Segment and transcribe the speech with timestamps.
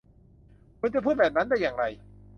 [0.79, 1.83] คุณจะพูดแบบนั้นได้อย่างไร?